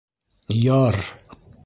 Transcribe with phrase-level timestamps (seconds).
[0.61, 0.99] Яр!